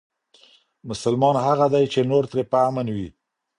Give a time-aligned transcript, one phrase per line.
[0.89, 3.07] مسلمان هغه دی چې نور ترې په امن وي.